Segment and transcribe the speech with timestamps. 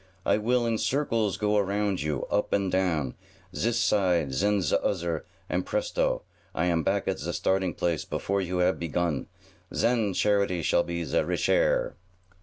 [0.25, 3.13] "I will in circles go around you, up and down,
[3.55, 6.23] zis side zen ze ozzer, and presto!
[6.55, 9.27] I am back at ze starting place, before you have begun.
[9.71, 11.93] Zen charity shall be ze richair!"